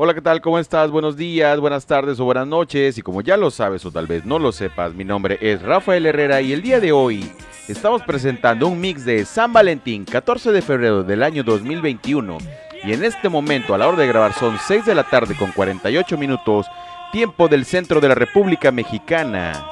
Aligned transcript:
Hola, 0.00 0.14
¿qué 0.14 0.22
tal? 0.22 0.40
¿Cómo 0.40 0.60
estás? 0.60 0.92
Buenos 0.92 1.16
días, 1.16 1.58
buenas 1.58 1.84
tardes 1.84 2.20
o 2.20 2.24
buenas 2.24 2.46
noches. 2.46 2.96
Y 2.98 3.02
como 3.02 3.20
ya 3.20 3.36
lo 3.36 3.50
sabes 3.50 3.84
o 3.84 3.90
tal 3.90 4.06
vez 4.06 4.24
no 4.24 4.38
lo 4.38 4.52
sepas, 4.52 4.94
mi 4.94 5.04
nombre 5.04 5.38
es 5.40 5.60
Rafael 5.60 6.06
Herrera 6.06 6.40
y 6.40 6.52
el 6.52 6.62
día 6.62 6.78
de 6.78 6.92
hoy 6.92 7.28
estamos 7.66 8.02
presentando 8.04 8.68
un 8.68 8.80
mix 8.80 9.04
de 9.04 9.24
San 9.24 9.52
Valentín, 9.52 10.04
14 10.04 10.52
de 10.52 10.62
febrero 10.62 11.02
del 11.02 11.24
año 11.24 11.42
2021. 11.42 12.38
Y 12.84 12.92
en 12.92 13.02
este 13.02 13.28
momento, 13.28 13.74
a 13.74 13.78
la 13.78 13.88
hora 13.88 13.98
de 13.98 14.06
grabar, 14.06 14.34
son 14.34 14.56
6 14.68 14.86
de 14.86 14.94
la 14.94 15.02
tarde 15.02 15.34
con 15.34 15.50
48 15.50 16.16
minutos, 16.16 16.66
tiempo 17.10 17.48
del 17.48 17.64
centro 17.64 18.00
de 18.00 18.06
la 18.06 18.14
República 18.14 18.70
Mexicana. 18.70 19.68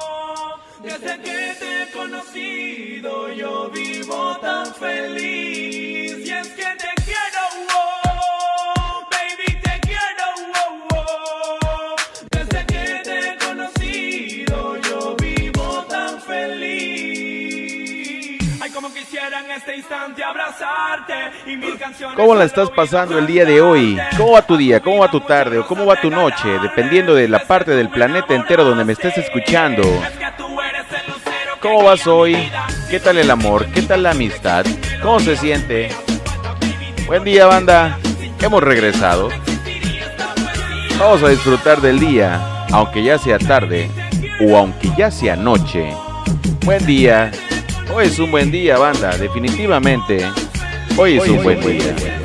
¿Cómo 22.15 22.35
la 22.35 22.45
estás 22.45 22.69
pasando 22.71 23.17
el 23.17 23.27
día 23.27 23.45
de 23.45 23.61
hoy? 23.61 23.97
¿Cómo 24.17 24.33
va 24.33 24.41
tu 24.41 24.57
día? 24.57 24.79
¿Cómo 24.79 24.99
va 24.99 25.11
tu 25.11 25.21
tarde? 25.21 25.59
¿O 25.59 25.67
cómo 25.67 25.85
va 25.85 25.99
tu 26.01 26.09
noche? 26.09 26.59
Dependiendo 26.61 27.13
de 27.13 27.27
la 27.27 27.39
parte 27.39 27.71
del 27.71 27.89
planeta 27.89 28.33
entero 28.33 28.63
donde 28.63 28.83
me 28.83 28.93
estés 28.93 29.17
escuchando. 29.17 29.83
¿Cómo 31.61 31.83
vas 31.83 32.05
hoy? 32.07 32.49
¿Qué 32.89 32.99
tal 32.99 33.17
el 33.17 33.29
amor? 33.31 33.65
¿Qué 33.67 33.81
tal 33.81 34.03
la 34.03 34.11
amistad? 34.11 34.65
¿Cómo 35.01 35.19
se 35.19 35.35
siente? 35.37 35.89
Buen 37.05 37.23
día, 37.23 37.45
banda. 37.45 37.97
Hemos 38.41 38.63
regresado. 38.63 39.29
Vamos 40.99 41.23
a 41.23 41.29
disfrutar 41.29 41.79
del 41.79 41.99
día, 41.99 42.65
aunque 42.71 43.03
ya 43.03 43.17
sea 43.17 43.37
tarde 43.37 43.89
o 44.41 44.57
aunque 44.57 44.89
ya 44.97 45.11
sea 45.11 45.35
noche. 45.35 45.93
Buen 46.65 46.85
día. 46.85 47.31
Hoy 47.93 48.05
es 48.05 48.19
un 48.19 48.31
buen 48.31 48.51
día, 48.51 48.77
banda. 48.77 49.17
Definitivamente. 49.17 50.25
Hoy 50.97 51.17
es 51.17 51.27
un 51.27 51.43
buen 51.43 51.59
día. 51.61 52.16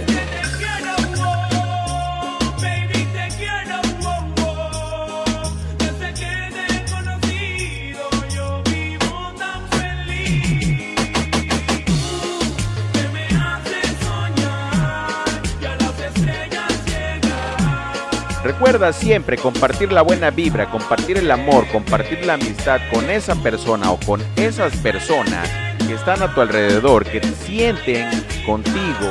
Siempre 18.91 19.39
compartir 19.39 19.93
la 19.93 20.03
buena 20.03 20.31
vibra, 20.31 20.69
compartir 20.69 21.17
el 21.17 21.31
amor, 21.31 21.69
compartir 21.69 22.27
la 22.27 22.35
amistad 22.35 22.81
con 22.93 23.09
esa 23.11 23.37
persona 23.37 23.93
o 23.93 24.01
con 24.01 24.21
esas 24.35 24.77
personas 24.79 25.49
que 25.87 25.95
están 25.95 26.21
a 26.21 26.35
tu 26.35 26.41
alrededor, 26.41 27.05
que 27.05 27.21
te 27.21 27.33
sienten 27.33 28.11
contigo, 28.45 29.09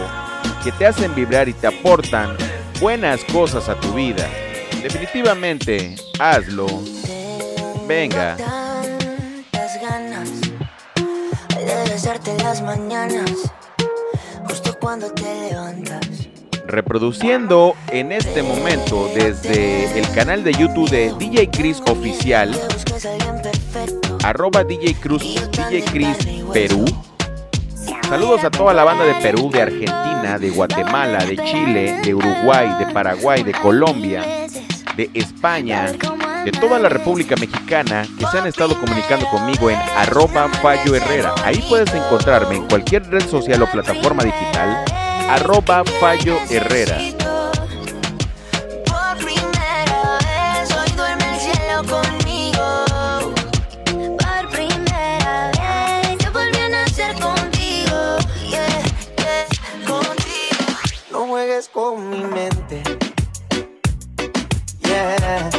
que 0.62 0.74
te 0.74 0.86
hacen 0.86 1.16
vibrar 1.16 1.48
y 1.48 1.54
te 1.54 1.68
aportan 1.68 2.36
buenas 2.82 3.24
cosas 3.32 3.70
a 3.70 3.80
tu 3.80 3.94
vida. 3.94 4.28
Definitivamente, 4.84 5.96
hazlo. 6.20 6.68
Venga. 7.88 8.36
Ganas 9.82 10.30
de 11.58 11.90
besarte 11.90 12.36
las 12.44 12.62
mañanas, 12.62 13.32
justo 14.50 14.78
cuando 14.80 15.10
te 15.14 15.50
levantas. 15.50 16.21
Reproduciendo 16.68 17.76
en 17.92 18.12
este 18.12 18.44
momento 18.44 19.10
desde 19.14 19.98
el 20.00 20.10
canal 20.14 20.44
de 20.44 20.54
YouTube 20.54 20.90
de 20.90 21.14
DJ 21.18 21.50
Chris 21.50 21.82
Oficial, 21.88 22.52
arroba 24.24 24.64
DJ 24.64 24.96
Cruz, 24.96 25.24
DJ 25.52 25.84
Chris 25.84 26.18
Perú. 26.54 26.86
Saludos 28.08 28.44
a 28.44 28.52
toda 28.52 28.74
la 28.74 28.84
banda 28.84 29.06
de 29.06 29.16
Perú, 29.16 29.50
de 29.52 29.62
Argentina, 29.62 30.38
de 30.40 30.50
Guatemala, 30.50 31.26
de 31.26 31.38
Chile, 31.38 32.02
de 32.04 32.14
Uruguay, 32.14 32.70
de 32.80 32.94
Paraguay, 32.94 33.44
de 33.44 33.54
Colombia, 33.54 34.22
de 34.96 35.10
España, 35.14 35.92
de 36.44 36.52
toda 36.52 36.80
la 36.80 36.90
República 36.90 37.36
Mexicana 37.36 38.06
que 38.18 38.26
se 38.28 38.40
han 38.40 38.48
estado 38.48 38.80
comunicando 38.80 39.28
conmigo 39.28 39.70
en 39.70 39.78
arroba 39.98 40.50
Fallo 40.62 40.96
Herrera. 40.96 41.34
Ahí 41.44 41.64
puedes 41.70 41.94
encontrarme 41.94 42.56
en 42.58 42.68
cualquier 42.68 43.10
red 43.10 43.26
social 43.28 43.62
o 43.62 43.68
plataforma 43.68 44.24
digital, 44.24 44.84
arroba 45.32 45.84
Fallo 46.02 46.38
Herrera. 46.50 46.98
Por 48.86 49.18
primera 49.18 50.20
vez 50.20 50.70
hoy 50.76 50.92
duerme 50.98 51.24
el 51.34 51.40
cielo 51.40 51.84
conmigo. 51.88 53.32
Por 54.18 54.50
primera 54.50 55.52
vez 55.52 56.18
yo 56.20 56.32
volví 56.34 56.58
a 56.58 56.70
nacer 56.70 57.14
contigo. 57.14 58.18
Yeah, 58.50 58.68
yeah, 59.16 59.48
contigo. 59.88 60.66
No 61.12 61.28
juegues 61.28 61.70
con 61.70 62.10
mi 62.10 62.24
mente. 62.26 62.84
Yeah. 64.84 65.50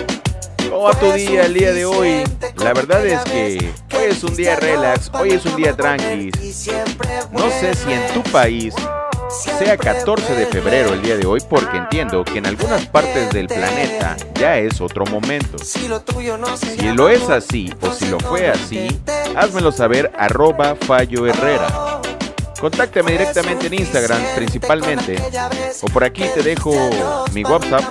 ¿Cómo 0.68 0.82
va 0.82 0.92
tu 1.00 1.12
día 1.12 1.46
el 1.46 1.54
día 1.54 1.72
de 1.72 1.86
hoy? 1.86 2.24
La 2.56 2.74
verdad 2.74 3.06
es 3.06 3.20
que 3.22 3.72
hoy 3.96 4.04
es 4.10 4.22
un 4.22 4.36
día 4.36 4.56
relax, 4.56 5.10
hoy 5.14 5.30
es 5.30 5.46
un 5.46 5.56
día 5.56 5.74
tranqui. 5.74 6.30
No 7.30 7.48
sé 7.48 7.74
si 7.74 7.90
en 7.90 8.06
tu 8.12 8.22
país 8.30 8.74
sea 9.32 9.76
14 9.76 10.34
de 10.34 10.46
febrero 10.46 10.92
el 10.92 11.02
día 11.02 11.16
de 11.16 11.26
hoy 11.26 11.40
porque 11.48 11.78
entiendo 11.78 12.24
que 12.24 12.38
en 12.38 12.46
algunas 12.46 12.86
partes 12.86 13.30
del 13.30 13.46
planeta 13.46 14.16
ya 14.34 14.58
es 14.58 14.80
otro 14.80 15.06
momento. 15.06 15.58
Si 15.58 15.88
lo 16.92 17.08
es 17.08 17.28
así 17.30 17.72
o 17.80 17.92
si 17.92 18.06
lo 18.06 18.20
fue 18.20 18.48
así, 18.48 18.88
házmelo 19.34 19.72
saber 19.72 20.12
arroba 20.18 20.76
Fallo 20.76 21.26
Herrera. 21.26 22.00
Contáctame 22.60 23.12
directamente 23.12 23.66
en 23.66 23.74
Instagram 23.74 24.22
principalmente 24.36 25.16
o 25.82 25.86
por 25.86 26.04
aquí 26.04 26.24
te 26.34 26.42
dejo 26.42 26.72
mi 27.32 27.42
WhatsApp. 27.44 27.82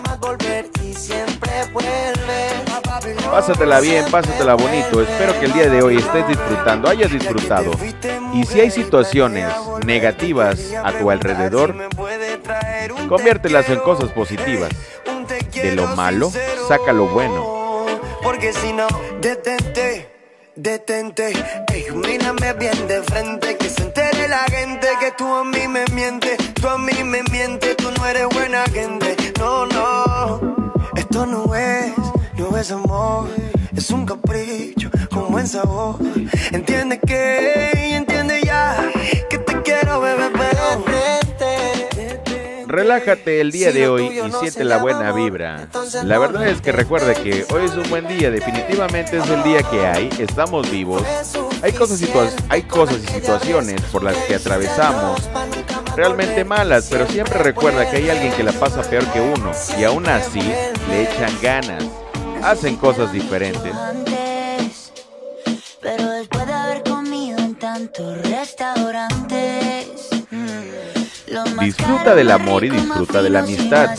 Pásatela 3.31 3.79
bien, 3.79 4.05
pásatela 4.11 4.55
bonito. 4.55 5.01
Espero 5.01 5.39
que 5.39 5.45
el 5.45 5.53
día 5.53 5.69
de 5.69 5.81
hoy 5.81 5.97
estés 5.97 6.27
disfrutando, 6.27 6.89
hayas 6.89 7.11
disfrutado. 7.11 7.71
Y 8.33 8.45
si 8.45 8.59
hay 8.61 8.71
situaciones 8.71 9.53
negativas 9.85 10.59
a 10.83 10.91
tu 10.93 11.11
alrededor, 11.11 11.75
conviértelas 13.07 13.69
en 13.69 13.79
cosas 13.79 14.11
positivas. 14.11 14.69
De 15.53 15.75
lo 15.75 15.87
malo, 15.95 16.31
saca 16.67 16.93
lo 16.93 17.07
bueno. 17.07 17.85
Porque 18.23 18.53
si 18.53 18.71
no, 18.73 18.87
detente, 19.19 20.09
detente. 20.55 21.33
Ey, 21.73 21.85
mírame 21.93 22.53
bien 22.53 22.87
de 22.87 23.01
frente, 23.03 23.57
que 23.57 23.69
se 23.69 23.81
entere 23.81 24.27
la 24.27 24.43
gente 24.49 24.87
que 24.99 25.11
tú 25.11 25.25
a 25.25 25.43
mí 25.43 25.67
me 25.67 25.85
mientes, 25.93 26.37
tú 26.53 26.67
a 26.67 26.77
mí 26.77 27.03
me 27.03 27.23
mientes, 27.31 27.75
tú 27.77 27.89
no 27.97 28.05
eres 28.05 28.27
buena 28.29 28.63
gente. 28.71 29.15
No, 29.39 29.65
no, 29.65 30.55
esto 30.95 31.25
no 31.25 31.55
es, 31.55 31.93
no 32.37 32.57
es 32.57 32.71
amor, 32.71 33.27
es 33.75 33.89
un 33.89 34.05
capricho 34.05 34.89
con 35.09 35.31
buen 35.31 35.47
sabor. 35.47 35.95
Entiende 36.51 36.99
que, 36.99 37.95
entiende 37.95 38.10
bebé. 39.99 40.31
Relájate 42.71 43.41
el 43.41 43.51
día 43.51 43.73
de 43.73 43.89
hoy 43.89 44.21
y 44.25 44.31
siente 44.31 44.63
la 44.63 44.77
buena 44.77 45.11
vibra. 45.11 45.67
La 46.05 46.17
verdad 46.17 46.47
es 46.47 46.61
que 46.61 46.71
recuerda 46.71 47.13
que 47.13 47.45
hoy 47.53 47.65
es 47.65 47.73
un 47.73 47.89
buen 47.89 48.07
día, 48.07 48.31
definitivamente 48.31 49.17
es 49.17 49.29
el 49.29 49.43
día 49.43 49.61
que 49.61 49.85
hay, 49.85 50.09
estamos 50.17 50.71
vivos. 50.71 51.03
Hay 51.61 51.73
cosas, 51.73 52.01
hay 52.47 52.61
cosas 52.61 53.03
y 53.03 53.07
situaciones 53.07 53.81
por 53.91 54.03
las 54.03 54.15
que 54.19 54.35
atravesamos 54.35 55.29
realmente 55.97 56.45
malas, 56.45 56.87
pero 56.89 57.05
siempre 57.07 57.39
recuerda 57.39 57.91
que 57.91 57.97
hay 57.97 58.09
alguien 58.09 58.31
que 58.31 58.43
la 58.43 58.53
pasa 58.53 58.81
peor 58.83 59.05
que 59.07 59.19
uno 59.19 59.51
y 59.77 59.83
aún 59.83 60.07
así 60.07 60.41
le 60.89 61.03
echan 61.03 61.37
ganas, 61.41 61.83
hacen 62.41 62.77
cosas 62.77 63.11
diferentes. 63.11 63.73
Pero 65.81 66.09
después 66.09 66.47
de 66.47 66.53
haber 66.53 66.83
comido 66.83 67.37
en 67.37 67.55
tantos 67.55 68.30
Disfruta 71.61 72.15
del 72.15 72.31
amor 72.31 72.63
y 72.63 72.69
disfruta 72.69 73.21
de 73.21 73.29
la 73.29 73.39
amistad. 73.39 73.89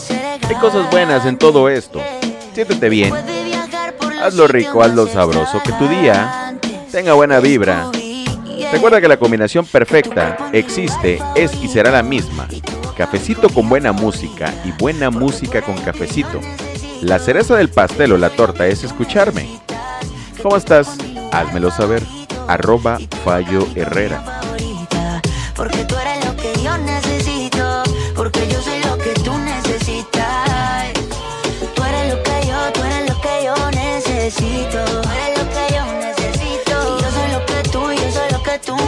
Hay 0.47 0.55
cosas 0.55 0.89
buenas 0.91 1.25
en 1.25 1.37
todo 1.37 1.69
esto. 1.69 2.01
Siéntete 2.53 2.89
bien, 2.89 3.13
hazlo 4.21 4.47
rico, 4.47 4.83
hazlo 4.83 5.07
sabroso, 5.07 5.61
que 5.63 5.71
tu 5.73 5.87
día 5.87 6.55
tenga 6.91 7.13
buena 7.13 7.39
vibra. 7.39 7.89
Recuerda 8.71 9.01
que 9.01 9.07
la 9.07 9.17
combinación 9.17 9.65
perfecta 9.65 10.37
existe, 10.51 11.19
es 11.35 11.53
y 11.63 11.67
será 11.67 11.91
la 11.91 12.03
misma. 12.03 12.47
Cafecito 12.97 13.49
con 13.49 13.69
buena 13.69 13.91
música 13.91 14.53
y 14.65 14.71
buena 14.71 15.09
música 15.09 15.61
con 15.61 15.77
cafecito. 15.77 16.39
La 17.01 17.19
cereza 17.19 17.55
del 17.55 17.69
pastel 17.69 18.13
o 18.13 18.17
la 18.17 18.29
torta 18.29 18.67
es 18.67 18.83
escucharme. 18.83 19.59
¿Cómo 20.41 20.57
estás? 20.57 20.97
Házmelo 21.31 21.71
saber. 21.71 22.03
Arroba 22.47 22.99
Fallo 23.23 23.67
Herrera. 23.75 24.23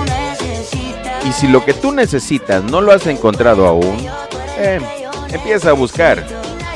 necesito. 0.06 1.26
Y 1.26 1.34
si 1.34 1.48
lo 1.48 1.66
que 1.66 1.74
tú 1.74 1.92
necesitas 1.92 2.64
no 2.64 2.82
lo 2.82 2.92
has 2.92 3.08
encontrado 3.08 3.68
aún, 3.68 3.98
eh, 4.58 4.80
empieza 5.32 5.70
a 5.72 5.74
buscar. 5.74 6.26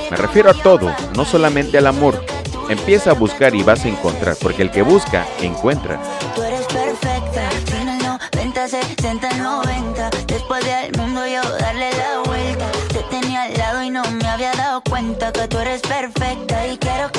Me 0.09 0.17
refiero 0.17 0.49
a 0.49 0.53
todo, 0.53 0.93
no 1.15 1.23
solamente 1.23 1.77
al 1.77 1.87
amor. 1.87 2.23
Empieza 2.67 3.11
a 3.11 3.13
buscar 3.13 3.55
y 3.55 3.63
vas 3.63 3.85
a 3.85 3.89
encontrar, 3.89 4.35
porque 4.41 4.61
el 4.61 4.71
que 4.71 4.81
busca, 4.81 5.25
encuentra. 5.41 5.99
Tú 6.35 6.43
eres 6.43 6.65
perfecta, 6.67 7.49
en 7.79 7.89
el 7.89 7.97
90, 8.03 8.67
60, 8.67 9.37
90. 9.37 10.09
Después 10.27 10.63
del 10.63 10.97
mundo 10.97 11.25
yo 11.27 11.41
darle 11.59 11.89
la 11.91 12.19
vuelta. 12.25 12.65
Te 12.89 13.03
tenía 13.09 13.43
al 13.43 13.53
lado 13.57 13.83
y 13.83 13.89
no 13.89 14.03
me 14.11 14.27
había 14.27 14.51
dado 14.53 14.81
cuenta 14.81 15.31
que 15.31 15.47
tú 15.47 15.57
eres 15.57 15.81
perfecta 15.81 16.67
y 16.67 16.77
quiero 16.77 17.11
que 17.11 17.18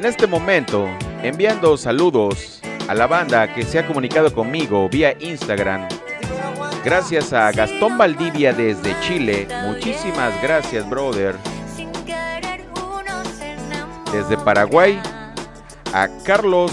En 0.00 0.06
este 0.06 0.26
momento, 0.26 0.88
enviando 1.22 1.76
saludos 1.76 2.62
a 2.88 2.94
la 2.94 3.06
banda 3.06 3.52
que 3.52 3.64
se 3.64 3.78
ha 3.78 3.86
comunicado 3.86 4.32
conmigo 4.32 4.88
vía 4.88 5.14
Instagram. 5.20 5.86
Gracias 6.82 7.34
a 7.34 7.52
Gastón 7.52 7.98
Valdivia 7.98 8.54
desde 8.54 8.98
Chile. 9.02 9.46
Muchísimas 9.66 10.32
gracias, 10.40 10.88
brother. 10.88 11.36
Desde 14.10 14.38
Paraguay 14.38 14.98
a 15.92 16.08
Carlos 16.24 16.72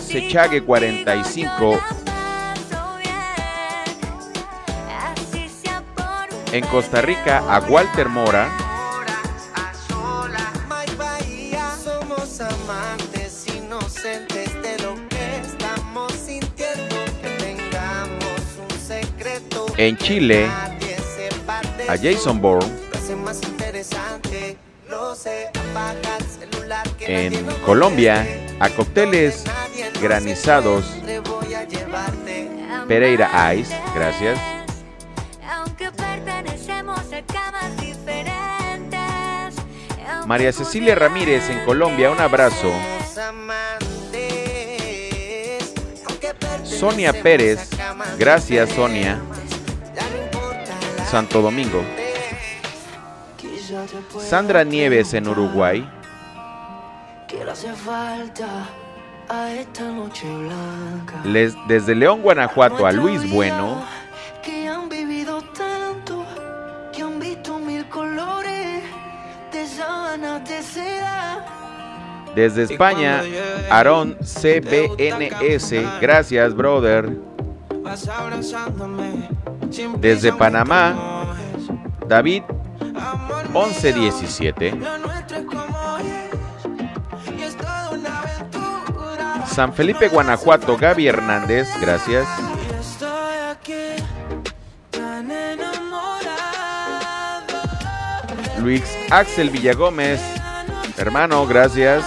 Sechague 0.00 0.62
45 0.62 1.80
Así 5.04 5.48
sea 5.48 5.82
por 5.96 6.04
un 6.32 6.54
en 6.54 6.64
Costa 6.66 7.00
Rica 7.00 7.42
a 7.48 7.58
Walter 7.58 8.08
Mora. 8.08 8.67
En 19.78 19.96
Chile, 19.96 20.50
a 21.88 21.96
Jason 21.96 22.40
Bourne. 22.40 22.68
En 27.00 27.46
lo 27.46 27.62
Colombia, 27.64 28.26
a 28.58 28.68
cócteles 28.70 29.44
granizados. 30.02 30.84
Pereira 32.88 33.54
Ice. 33.54 33.72
Gracias. 33.94 34.38
María 40.26 40.52
Cecilia 40.52 40.96
Ramírez 40.96 41.48
en 41.50 41.64
Colombia, 41.64 42.10
un 42.10 42.20
abrazo. 42.20 42.72
Sonia 46.64 47.12
Pérez, 47.12 47.70
gracias 48.18 48.70
Sonia, 48.70 49.20
Santo 51.10 51.40
Domingo. 51.40 51.82
Sandra 54.20 54.64
Nieves 54.64 55.14
en 55.14 55.28
Uruguay. 55.28 55.88
Les- 61.24 61.54
desde 61.66 61.94
León, 61.94 62.22
Guanajuato 62.22 62.86
a 62.86 62.92
Luis 62.92 63.30
Bueno. 63.32 63.82
Que 64.42 64.68
han 64.68 64.88
vivido 64.88 65.40
tanto, 65.56 66.24
que 66.92 67.02
han 67.02 67.18
visto 67.20 67.58
mil 67.58 67.86
colores 67.88 68.82
de 69.52 69.66
sábanas 69.66 70.48
de 70.48 70.62
seda. 70.62 71.44
Desde 72.34 72.62
España, 72.64 73.22
Aarón 73.70 74.16
CBNS. 74.22 75.82
Gracias, 76.00 76.54
brother. 76.54 77.27
Desde 79.98 80.32
Panamá. 80.32 81.34
David 82.06 82.42
Amor 82.96 83.48
1117. 83.50 84.72
mío, 84.72 84.84
lo 84.84 84.98
nuestro 85.06 85.36
es 85.38 85.44
como 85.44 85.98
es, 85.98 87.38
y 87.38 87.42
es 87.42 87.56
toda 87.56 87.90
una 87.90 88.20
aventura. 88.20 89.46
San 89.46 89.72
Felipe, 89.72 90.08
Guanajuato, 90.08 90.76
Gaby 90.76 91.06
Hernández. 91.06 91.68
Gracias. 91.80 92.26
Luis 98.58 98.84
Axel 99.10 99.50
Villagómez. 99.50 100.20
Hermano, 100.96 101.46
gracias. 101.46 102.04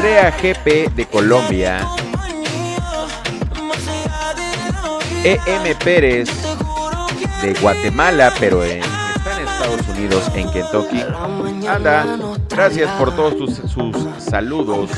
Andrea 0.00 0.30
GP 0.30 0.88
de 0.96 1.04
Colombia. 1.04 1.86
EM 5.22 5.76
Pérez 5.84 6.30
de 7.42 7.52
Guatemala, 7.60 8.32
pero 8.40 8.64
en- 8.64 8.80
está 8.82 9.38
en 9.42 9.46
Estados 9.46 9.88
Unidos, 9.88 10.30
en 10.34 10.50
Kentucky. 10.50 11.04
Anda, 11.68 12.06
gracias 12.48 12.90
por 12.92 13.14
todos 13.14 13.36
tus, 13.36 13.56
sus 13.70 13.94
saludos. 14.24 14.88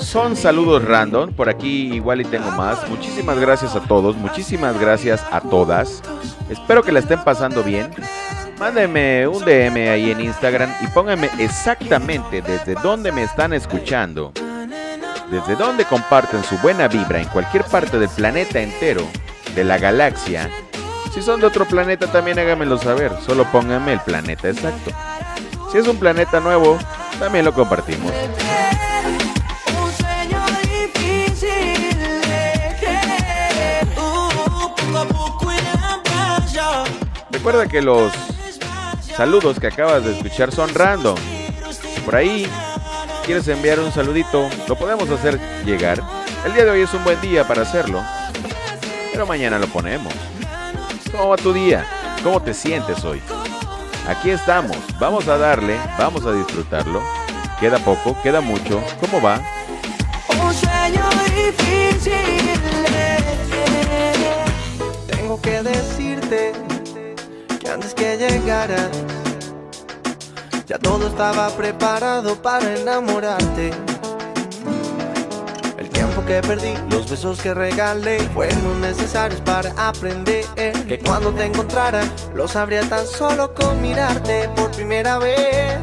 Son 0.00 0.36
saludos 0.36 0.84
random, 0.84 1.32
por 1.32 1.48
aquí 1.48 1.92
igual 1.94 2.20
y 2.20 2.24
tengo 2.24 2.52
más. 2.52 2.88
Muchísimas 2.88 3.36
gracias 3.40 3.74
a 3.74 3.80
todos, 3.80 4.14
muchísimas 4.14 4.78
gracias 4.78 5.24
a 5.32 5.40
todas. 5.40 6.02
Espero 6.48 6.84
que 6.84 6.92
la 6.92 7.00
estén 7.00 7.18
pasando 7.24 7.64
bien. 7.64 7.90
Mándenme 8.58 9.26
un 9.26 9.44
DM 9.44 9.90
ahí 9.90 10.12
en 10.12 10.20
Instagram 10.20 10.72
y 10.80 10.86
pónganme 10.88 11.28
exactamente 11.38 12.40
desde 12.40 12.74
dónde 12.74 13.10
me 13.10 13.24
están 13.24 13.52
escuchando. 13.52 14.32
Desde 15.30 15.56
dónde 15.56 15.84
comparten 15.84 16.44
su 16.44 16.56
buena 16.58 16.86
vibra 16.86 17.20
en 17.20 17.28
cualquier 17.28 17.64
parte 17.64 17.98
del 17.98 18.08
planeta 18.08 18.60
entero, 18.60 19.06
de 19.56 19.64
la 19.64 19.78
galaxia. 19.78 20.48
Si 21.12 21.20
son 21.20 21.40
de 21.40 21.46
otro 21.46 21.64
planeta 21.64 22.06
también 22.06 22.38
háganmelo 22.38 22.78
saber, 22.78 23.12
solo 23.26 23.44
pónganme 23.50 23.94
el 23.94 24.00
planeta 24.00 24.48
exacto. 24.48 24.92
Si 25.72 25.78
es 25.78 25.88
un 25.88 25.96
planeta 25.96 26.38
nuevo, 26.38 26.78
también 27.18 27.44
lo 27.44 27.52
compartimos. 27.52 28.12
Recuerda 37.32 37.66
que 37.66 37.82
los 37.82 38.33
saludos 39.16 39.58
que 39.60 39.68
acabas 39.68 40.04
de 40.04 40.12
escuchar 40.12 40.52
son 40.52 40.74
random. 40.74 41.16
Por 42.04 42.16
ahí 42.16 42.46
quieres 43.24 43.48
enviar 43.48 43.80
un 43.80 43.92
saludito, 43.92 44.48
lo 44.68 44.76
podemos 44.76 45.08
hacer 45.10 45.38
llegar. 45.64 46.00
El 46.44 46.54
día 46.54 46.64
de 46.64 46.70
hoy 46.70 46.80
es 46.82 46.92
un 46.92 47.04
buen 47.04 47.20
día 47.20 47.46
para 47.46 47.62
hacerlo, 47.62 48.02
pero 49.12 49.26
mañana 49.26 49.58
lo 49.58 49.66
ponemos. 49.68 50.12
¿Cómo 51.10 51.28
va 51.28 51.36
tu 51.36 51.52
día? 51.52 51.86
¿Cómo 52.22 52.42
te 52.42 52.52
sientes 52.52 53.04
hoy? 53.04 53.20
Aquí 54.08 54.30
estamos, 54.30 54.76
vamos 54.98 55.28
a 55.28 55.38
darle, 55.38 55.78
vamos 55.98 56.26
a 56.26 56.32
disfrutarlo. 56.32 57.02
Queda 57.60 57.78
poco, 57.78 58.16
queda 58.22 58.40
mucho. 58.40 58.82
¿Cómo 59.00 59.22
va? 59.22 59.40
Que 67.94 68.16
llegaras 68.16 68.90
ya 70.66 70.78
todo 70.78 71.08
estaba 71.08 71.48
preparado 71.50 72.40
para 72.40 72.74
enamorarte. 72.74 73.70
El 75.76 75.88
tiempo 75.90 76.24
que 76.24 76.40
perdí, 76.40 76.74
los 76.90 77.08
besos 77.08 77.40
que 77.40 77.52
regalé 77.52 78.18
fueron 78.32 78.80
necesarios 78.80 79.40
para 79.42 79.70
aprender 79.76 80.44
que 80.88 80.98
cuando 81.04 81.32
te 81.32 81.44
encontrara 81.44 82.02
lo 82.34 82.48
sabría 82.48 82.82
tan 82.88 83.06
solo 83.06 83.52
con 83.54 83.80
mirarte 83.82 84.48
por 84.56 84.70
primera 84.70 85.18
vez. 85.18 85.80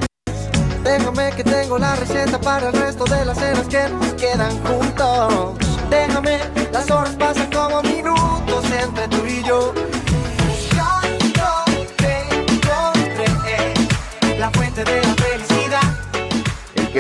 Déjame 0.83 1.31
que 1.35 1.43
tengo 1.43 1.77
la 1.77 1.95
receta 1.95 2.41
para 2.41 2.69
el 2.69 2.73
resto 2.73 3.05
de 3.05 3.23
las 3.23 3.37
cenas 3.37 3.67
que 3.67 3.87
nos 3.87 4.13
quedan 4.13 4.51
juntos. 4.65 5.57
Déjame, 5.91 6.39
las 6.71 6.89
horas 6.89 7.15
pasan 7.17 7.51
como 7.51 7.83
minutos 7.83 8.65
entre 8.71 9.07
tú 9.09 9.25
y 9.27 9.43
yo. 9.43 9.73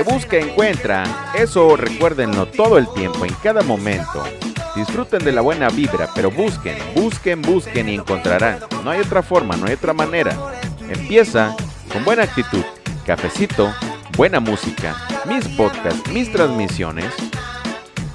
Busca 0.03 0.37
encuentra, 0.37 1.31
eso 1.33 1.75
recuérdenlo 1.75 2.45
todo 2.45 2.77
el 2.77 2.91
tiempo, 2.93 3.25
en 3.25 3.33
cada 3.43 3.61
momento. 3.61 4.23
Disfruten 4.75 5.23
de 5.23 5.31
la 5.31 5.41
buena 5.41 5.69
vibra, 5.69 6.09
pero 6.15 6.31
busquen, 6.31 6.77
busquen, 6.95 7.41
busquen 7.41 7.89
y 7.89 7.95
encontrarán. 7.95 8.59
No 8.83 8.91
hay 8.91 9.01
otra 9.01 9.21
forma, 9.21 9.57
no 9.57 9.67
hay 9.67 9.73
otra 9.73 9.93
manera. 9.93 10.35
Empieza 10.89 11.55
con 11.91 12.05
buena 12.05 12.23
actitud, 12.23 12.63
cafecito, 13.05 13.73
buena 14.15 14.39
música, 14.39 14.95
mis 15.25 15.47
podcasts, 15.49 16.09
mis 16.11 16.31
transmisiones 16.31 17.13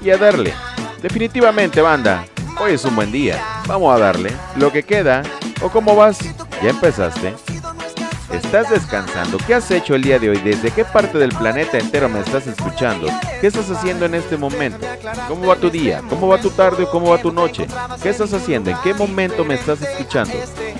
y 0.00 0.10
a 0.10 0.16
darle. 0.16 0.54
Definitivamente, 1.02 1.80
banda, 1.82 2.24
hoy 2.60 2.72
es 2.72 2.84
un 2.84 2.96
buen 2.96 3.12
día. 3.12 3.42
Vamos 3.66 3.94
a 3.94 3.98
darle. 3.98 4.32
Lo 4.56 4.72
que 4.72 4.82
queda, 4.82 5.22
o 5.60 5.68
cómo 5.68 5.94
vas, 5.94 6.18
ya 6.62 6.70
empezaste. 6.70 7.34
¿Estás 8.36 8.68
descansando? 8.68 9.38
¿Qué 9.46 9.54
has 9.54 9.70
hecho 9.70 9.94
el 9.94 10.02
día 10.02 10.18
de 10.18 10.28
hoy? 10.28 10.38
¿Desde 10.38 10.70
qué 10.70 10.84
parte 10.84 11.16
del 11.16 11.30
planeta 11.30 11.78
entero 11.78 12.08
me 12.08 12.20
estás 12.20 12.46
escuchando? 12.46 13.08
¿Qué 13.40 13.46
estás 13.46 13.70
haciendo 13.70 14.04
en 14.04 14.14
este 14.14 14.36
momento? 14.36 14.86
¿Cómo 15.26 15.46
va 15.46 15.56
tu 15.56 15.70
día? 15.70 16.02
¿Cómo 16.08 16.28
va 16.28 16.38
tu 16.38 16.50
tarde 16.50 16.84
o 16.84 16.90
cómo 16.90 17.10
va 17.10 17.18
tu 17.18 17.32
noche? 17.32 17.66
¿Qué 18.02 18.10
estás 18.10 18.34
haciendo? 18.34 18.70
¿En 18.70 18.76
qué 18.84 18.92
momento 18.92 19.42
me 19.44 19.54
estás 19.54 19.80
escuchando? 19.80 20.34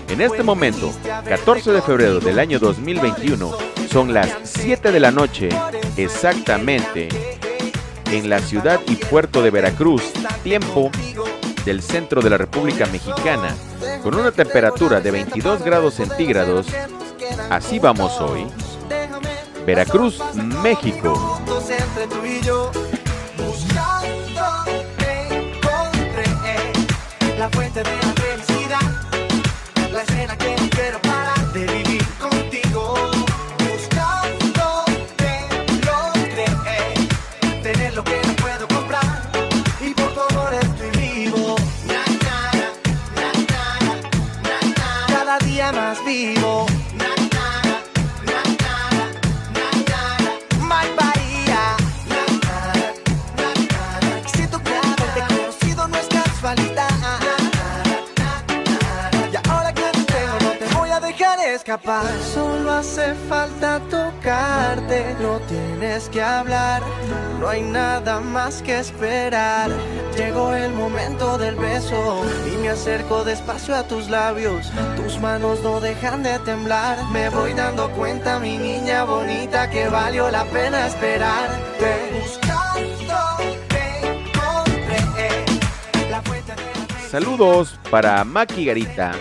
En 0.09 0.21
este 0.21 0.43
momento, 0.43 0.93
14 1.27 1.73
de 1.73 1.81
febrero 1.83 2.21
del 2.21 2.39
año 2.39 2.59
2021, 2.59 3.51
son 3.91 4.13
las 4.13 4.29
7 4.43 4.93
de 4.93 5.01
la 5.01 5.11
noche 5.11 5.49
exactamente 5.97 7.09
en 8.13 8.29
la 8.29 8.41
ciudad 8.41 8.81
y 8.87 8.97
puerto 8.97 9.43
de 9.43 9.51
Veracruz, 9.51 10.03
tiempo 10.43 10.91
del 11.65 11.83
centro 11.83 12.21
de 12.21 12.31
la 12.31 12.37
República 12.37 12.87
Mexicana, 12.87 13.57
con 14.03 14.15
una 14.15 14.31
temperatura 14.31 15.01
de 15.01 15.11
22 15.11 15.63
grados 15.63 15.95
centígrados. 15.95 16.67
Así 17.51 17.79
vamos 17.79 18.21
hoy. 18.21 18.47
Veracruz, 19.65 20.21
México. 20.63 21.39
La 27.39 27.51
fuente 27.51 27.83
de 27.83 28.16
escapar. 61.67 62.07
Solo 62.33 62.71
hace 62.71 63.15
falta 63.29 63.81
tocarte, 63.91 65.17
no 65.21 65.41
tienes 65.49 66.09
que 66.09 66.23
hablar. 66.23 66.81
No 67.41 67.49
hay 67.49 67.63
nada 67.63 68.21
más 68.21 68.63
que 68.63 68.79
esperar. 68.79 69.71
Llegó 70.17 70.55
el 70.55 70.73
momento 70.73 71.39
del 71.39 71.57
beso 71.57 72.25
y 72.47 72.57
me 72.59 72.69
acerco 72.69 73.25
despacio 73.25 73.75
a 73.75 73.83
tus 73.83 74.09
labios. 74.09 74.71
Tus 74.97 75.19
manos 75.21 75.61
no 75.65 75.81
dejan 75.81 76.23
de 76.23 76.39
temblar. 76.41 77.05
Me 77.11 77.29
voy 77.31 77.53
dando 77.53 77.91
cuenta, 77.91 78.39
mi 78.39 78.59
niña 78.59 79.03
bonita, 79.03 79.69
que 79.69 79.89
valió 79.89 80.31
la 80.31 80.45
pena 80.45 80.87
esperarte. 80.87 82.13
Buscando. 82.21 82.57
Saludos 87.11 87.79
para 87.91 88.23
Maki 88.25 88.67
Garita. 88.67 89.13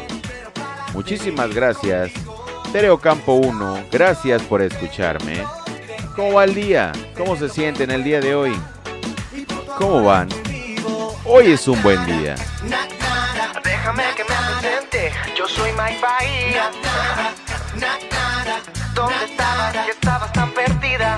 Muchísimas 0.94 1.54
gracias. 1.54 2.25
Tereo 2.76 3.00
Campo 3.00 3.36
1, 3.36 3.86
gracias 3.90 4.42
por 4.42 4.62
escucharme. 4.62 5.42
¿Cómo 6.14 6.34
va 6.34 6.44
el 6.44 6.54
día? 6.54 6.92
¿Cómo 7.16 7.38
se 7.38 7.48
sienten 7.48 7.90
el 7.90 8.04
día 8.04 8.20
de 8.20 8.36
hoy? 8.36 8.54
¿Cómo 9.78 10.04
van? 10.04 10.28
Hoy 11.24 11.54
es 11.54 11.70
un 11.70 11.82
buen 11.82 12.06
día. 12.06 12.36
Déjame 13.64 14.04
que 14.18 14.26
me 14.26 14.60
presente, 14.60 15.14
yo 15.38 15.48
soy 15.48 15.72
Mike 15.72 16.02
Bahía. 16.02 16.70
¿Dónde 18.94 19.24
estabas? 19.24 19.86
Que 19.86 19.92
estabas 19.92 20.34
tan 20.34 20.52
perdida. 20.52 21.18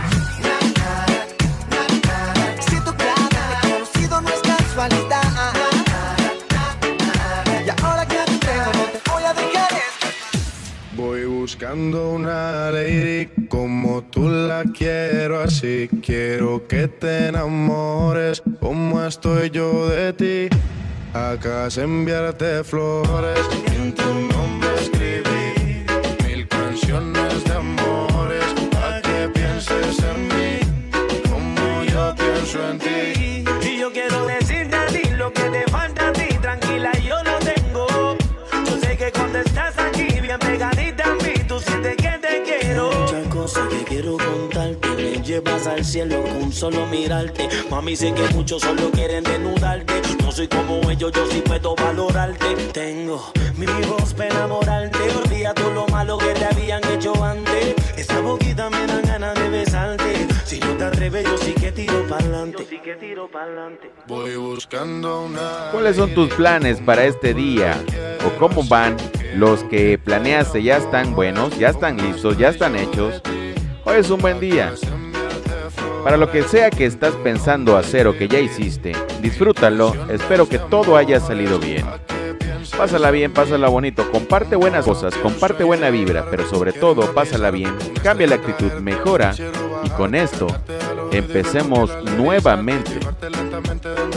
Buscando 11.57 12.11
una 12.11 12.69
lady 12.69 13.25
como 13.49 14.03
tú 14.03 14.29
la 14.29 14.63
quiero 14.77 15.39
así. 15.39 15.89
Quiero 16.03 16.67
que 16.67 16.87
te 16.87 17.29
enamores 17.29 18.43
como 18.59 19.03
estoy 19.03 19.49
yo 19.49 19.89
de 19.89 20.13
ti. 20.13 20.55
Acá 21.13 21.67
enviarte 21.75 22.63
flores, 22.63 23.39
en 23.75 23.91
tu 23.95 24.03
nombre 24.03 24.69
escribí 24.79 25.83
mil 26.27 26.47
canciones 26.47 27.43
de 27.43 27.53
amores. 27.53 28.45
para 28.71 29.01
que 29.01 29.29
pienses 29.33 29.97
en 30.11 30.27
mí 30.27 30.59
como 31.27 31.83
yo 31.85 32.13
pienso 32.15 32.69
en 32.69 32.77
ti. 32.77 33.26
Al 45.65 45.83
cielo 45.83 46.21
con 46.21 46.53
solo 46.53 46.85
mirarte 46.85 47.49
Mami 47.71 47.95
sé 47.95 48.13
que 48.13 48.21
muchos 48.35 48.61
solo 48.61 48.91
quieren 48.91 49.23
desnudarte 49.23 50.01
No 50.23 50.31
soy 50.31 50.47
como 50.47 50.89
ellos, 50.89 51.11
yo 51.11 51.25
sí 51.31 51.41
puedo 51.43 51.75
valorarte 51.75 52.55
Tengo 52.73 53.31
mi 53.57 53.65
voz 53.65 54.13
para 54.13 54.29
enamorarte 54.29 54.99
Olvida 55.23 55.55
todo 55.55 55.71
lo 55.71 55.87
malo 55.87 56.19
que 56.19 56.27
te 56.27 56.45
habían 56.45 56.81
hecho 56.93 57.11
antes 57.23 57.73
Esa 57.97 58.21
boquita 58.21 58.69
me 58.69 58.85
dan 58.85 59.01
ganas 59.01 59.33
de 59.33 59.49
besarte 59.49 60.27
Si 60.45 60.59
no 60.59 60.77
te 60.77 60.83
atreves 60.85 61.25
yo 61.25 61.37
sí 61.39 61.53
que 61.53 61.71
tiro 61.71 62.07
pa'lante 62.07 62.63
Yo 62.63 62.69
sí 62.69 62.79
que 62.79 62.95
tiro 62.95 63.27
pa'lante 63.29 63.91
Voy 64.07 64.35
buscando 64.35 65.23
una. 65.23 65.71
¿Cuáles 65.71 65.97
son 65.97 66.13
tus 66.13 66.33
planes 66.35 66.79
para 66.79 67.03
este 67.05 67.33
día? 67.33 67.75
¿O 68.25 68.39
cómo 68.39 68.63
van? 68.63 68.95
Los 69.35 69.63
que 69.65 69.97
planeaste 69.97 70.63
ya 70.63 70.77
están 70.77 71.13
buenos, 71.13 71.57
ya 71.57 71.69
están 71.69 71.97
listos, 71.97 72.37
ya 72.37 72.49
están 72.49 72.75
hechos. 72.75 73.21
Hoy 73.83 73.97
es 73.97 74.09
un 74.09 74.19
buen 74.19 74.39
día. 74.39 74.73
Para 76.03 76.17
lo 76.17 76.31
que 76.31 76.43
sea 76.43 76.69
que 76.69 76.85
estás 76.85 77.13
pensando 77.15 77.77
hacer 77.77 78.07
o 78.07 78.17
que 78.17 78.27
ya 78.27 78.39
hiciste, 78.39 78.93
disfrútalo. 79.21 79.93
Espero 80.09 80.47
que 80.47 80.59
todo 80.59 80.97
haya 80.97 81.19
salido 81.19 81.59
bien. 81.59 81.85
Pásala 82.77 83.09
bien, 83.11 83.33
pásala 83.33 83.69
bonito, 83.69 84.09
comparte 84.11 84.55
buenas 84.55 84.85
cosas, 84.85 85.15
comparte 85.15 85.63
buena 85.63 85.89
vibra, 85.89 86.27
pero 86.29 86.47
sobre 86.47 86.73
todo 86.73 87.11
pásala 87.13 87.49
bien, 87.49 87.75
cambia 88.03 88.27
la 88.27 88.35
actitud, 88.35 88.71
mejora 88.73 89.33
y 89.83 89.89
con 89.91 90.13
esto 90.13 90.45
empecemos 91.11 91.89
nuevamente. 92.17 92.99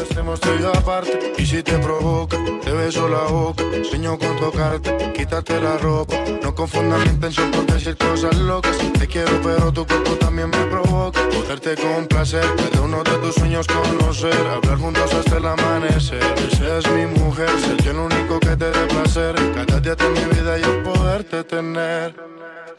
Y 0.02 0.62
yo 0.62 0.70
aparte. 0.70 1.32
Y 1.36 1.44
si 1.44 1.62
te 1.62 1.78
provoca, 1.78 2.38
te 2.62 2.72
beso 2.72 3.08
la 3.08 3.24
boca. 3.24 3.64
Sueño 3.88 4.18
con 4.18 4.36
tocarte, 4.38 5.12
quitarte 5.12 5.60
la 5.60 5.76
ropa. 5.76 6.16
No 6.42 6.54
confundas 6.54 7.00
mi 7.00 7.10
intención 7.10 7.50
por 7.50 7.66
decir 7.66 7.96
cosas 7.96 8.34
locas. 8.36 8.76
Te 8.98 9.06
quiero 9.06 9.30
pero 9.42 9.72
tu 9.72 9.86
cuerpo 9.86 10.12
también 10.12 10.48
me 10.48 10.64
provoca. 10.66 11.20
Poderte 11.28 11.74
complacer, 11.76 12.44
de 12.72 12.80
uno 12.80 13.02
de 13.02 13.12
tus 13.18 13.34
sueños 13.34 13.66
conocer. 13.66 14.34
Hablar 14.46 14.78
juntos 14.78 15.12
hasta 15.12 15.36
el 15.36 15.46
amanecer. 15.46 16.22
Es 16.22 16.90
mi 16.92 17.06
mujer, 17.20 17.50
ser 17.60 17.82
yo 17.82 17.90
el 17.90 17.98
único 17.98 18.40
que 18.40 18.56
te 18.56 18.70
dé 18.70 18.86
placer. 18.86 19.34
Cada 19.54 19.80
día 19.80 19.94
de 19.94 20.08
mi 20.08 20.24
vida 20.34 20.58
yo 20.58 20.82
poderte 20.82 21.44
tener. 21.44 22.14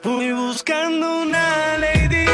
Voy 0.04 0.32
buscando 0.32 1.22
una 1.22 1.78
lady 1.78 2.26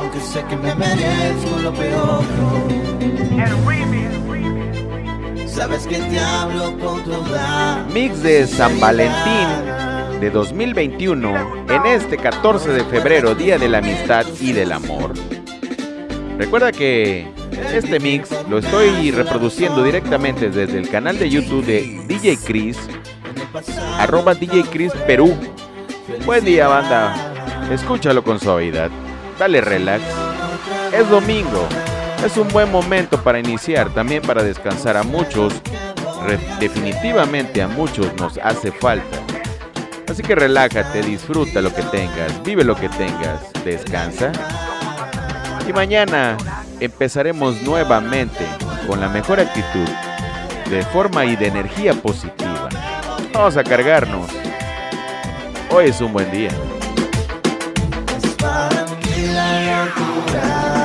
porque 0.00 0.20
sé 0.20 0.44
que 0.48 0.56
me 0.56 0.74
merezco 0.74 1.58
lo 1.62 1.72
peor. 1.72 2.24
Sabes 5.46 5.86
que 5.86 5.96
te 5.96 6.18
hablo 6.18 6.76
con 6.78 7.04
toda 7.04 7.86
Mix 7.92 8.22
de 8.22 8.46
San 8.46 8.80
Valentín 8.80 9.48
de 10.20 10.30
2021 10.30 11.64
en 11.68 11.86
este 11.86 12.16
14 12.16 12.70
de 12.70 12.84
febrero, 12.84 13.34
Día 13.34 13.56
de 13.58 13.68
la 13.68 13.78
Amistad 13.78 14.26
y 14.40 14.52
del 14.52 14.72
Amor. 14.72 15.14
Recuerda 16.38 16.72
que 16.72 17.28
este 17.72 18.00
mix 18.00 18.30
lo 18.48 18.58
estoy 18.58 19.10
reproduciendo 19.12 19.84
directamente 19.84 20.50
desde 20.50 20.78
el 20.78 20.88
canal 20.88 21.18
de 21.18 21.30
YouTube 21.30 21.64
de 21.64 22.02
DJ 22.08 22.36
Chris, 22.44 22.78
arroba 23.98 24.34
DJ 24.34 24.64
Chris 24.64 24.92
Perú. 25.06 25.34
Buen 26.26 26.44
día 26.44 26.68
banda, 26.68 27.23
escúchalo 27.70 28.22
con 28.22 28.40
suavidad, 28.40 28.90
dale 29.38 29.60
relax. 29.60 30.02
Es 30.92 31.08
domingo, 31.08 31.66
es 32.24 32.36
un 32.36 32.48
buen 32.48 32.70
momento 32.70 33.22
para 33.22 33.38
iniciar, 33.38 33.90
también 33.90 34.22
para 34.22 34.42
descansar 34.42 34.96
a 34.96 35.02
muchos. 35.02 35.52
definitivamente 36.58 37.60
a 37.62 37.68
muchos 37.68 38.14
nos 38.14 38.38
hace 38.38 38.72
falta. 38.72 39.18
Así 40.08 40.22
que 40.22 40.34
relájate, 40.34 41.02
disfruta 41.02 41.60
lo 41.60 41.74
que 41.74 41.82
tengas, 41.82 42.42
vive 42.44 42.64
lo 42.64 42.76
que 42.76 42.88
tengas, 42.90 43.52
descansa. 43.64 44.32
Y 45.68 45.72
mañana 45.72 46.36
empezaremos 46.80 47.62
nuevamente 47.62 48.46
con 48.86 49.00
la 49.00 49.08
mejor 49.08 49.40
actitud, 49.40 49.88
de 50.70 50.82
forma 50.84 51.24
y 51.24 51.36
de 51.36 51.48
energía 51.48 51.94
positiva. 51.94 52.68
Vamos 53.32 53.56
a 53.56 53.64
cargarnos. 53.64 54.30
Hoy 55.70 55.86
es 55.86 56.00
un 56.00 56.12
buen 56.12 56.30
día. 56.30 56.50
La 60.34 60.83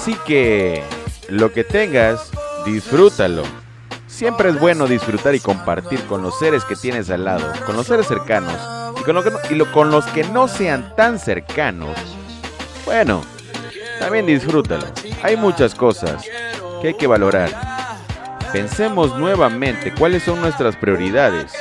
Así 0.00 0.14
que 0.26 0.82
lo 1.28 1.52
que 1.52 1.62
tengas, 1.62 2.30
disfrútalo. 2.64 3.42
Siempre 4.06 4.48
es 4.48 4.58
bueno 4.58 4.86
disfrutar 4.86 5.34
y 5.34 5.40
compartir 5.40 6.02
con 6.06 6.22
los 6.22 6.38
seres 6.38 6.64
que 6.64 6.74
tienes 6.74 7.10
al 7.10 7.26
lado, 7.26 7.52
con 7.66 7.76
los 7.76 7.86
seres 7.86 8.06
cercanos 8.06 8.56
y 8.98 9.02
con, 9.02 9.22
con 9.74 9.90
los 9.90 10.06
que 10.06 10.24
no 10.24 10.48
sean 10.48 10.96
tan 10.96 11.18
cercanos. 11.18 11.94
Bueno, 12.86 13.20
también 13.98 14.24
disfrútalo. 14.24 14.86
Hay 15.22 15.36
muchas 15.36 15.74
cosas 15.74 16.24
que 16.80 16.88
hay 16.88 16.94
que 16.94 17.06
valorar. 17.06 17.50
Pensemos 18.54 19.18
nuevamente 19.18 19.92
cuáles 19.92 20.22
son 20.22 20.40
nuestras 20.40 20.76
prioridades 20.76 21.52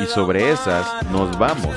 y 0.00 0.06
sobre 0.06 0.50
esas 0.50 0.86
nos 1.10 1.38
vamos. 1.38 1.76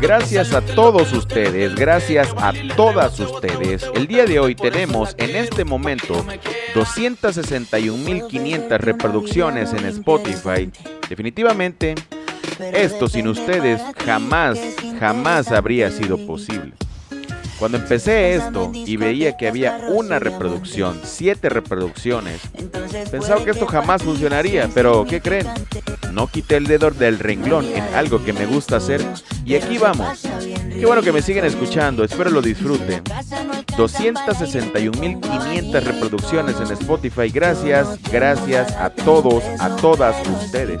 Gracias 0.00 0.52
a 0.52 0.60
todos 0.60 1.12
ustedes, 1.12 1.74
gracias 1.74 2.28
a 2.36 2.52
todas 2.76 3.18
ustedes. 3.20 3.86
El 3.94 4.06
día 4.06 4.24
de 4.24 4.40
hoy 4.40 4.54
tenemos 4.54 5.14
en 5.18 5.36
este 5.36 5.64
momento 5.64 6.14
pa' 6.14 6.20
que 6.20 6.26
me 6.26 6.38
quiera. 6.38 6.58
261.500 6.74 8.78
reproducciones 8.78 9.72
en 9.72 9.86
Spotify. 9.86 10.70
Definitivamente, 11.08 11.94
esto 12.72 13.08
sin 13.08 13.28
ustedes 13.28 13.80
jamás, 14.04 14.58
jamás 14.98 15.52
habría 15.52 15.90
sido 15.90 16.18
posible. 16.26 16.72
Cuando 17.58 17.78
empecé 17.78 18.34
esto 18.34 18.70
y 18.74 18.96
veía 18.96 19.36
que 19.36 19.48
había 19.48 19.86
una 19.88 20.18
reproducción, 20.18 21.00
siete 21.04 21.48
reproducciones, 21.48 22.40
pensaba 23.10 23.44
que 23.44 23.52
esto 23.52 23.66
jamás 23.66 24.02
funcionaría, 24.02 24.68
pero 24.74 25.06
¿qué 25.08 25.20
creen? 25.20 25.46
No 26.12 26.26
quité 26.26 26.56
el 26.56 26.66
dedo 26.66 26.90
del 26.90 27.18
renglón 27.18 27.66
en 27.66 27.82
algo 27.94 28.24
que 28.24 28.32
me 28.32 28.46
gusta 28.46 28.76
hacer 28.76 29.04
y 29.44 29.54
aquí 29.54 29.76
vamos. 29.78 30.26
Qué 30.70 30.84
bueno 30.86 31.02
que 31.02 31.12
me 31.12 31.22
siguen 31.22 31.44
escuchando, 31.44 32.02
espero 32.04 32.30
lo 32.30 32.42
disfruten. 32.42 33.04
261.500 33.04 35.82
reproducciones 35.82 36.56
en 36.60 36.72
Spotify, 36.72 37.30
gracias, 37.30 37.98
gracias 38.10 38.72
a 38.72 38.90
todos, 38.90 39.44
a 39.60 39.76
todas 39.76 40.16
ustedes. 40.28 40.80